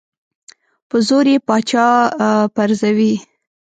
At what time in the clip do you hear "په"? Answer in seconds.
0.89-0.97